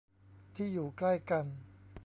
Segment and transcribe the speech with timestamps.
[0.55, 1.45] ที่อยู่ใกล้กัน